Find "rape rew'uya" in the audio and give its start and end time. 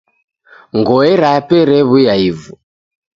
1.21-2.15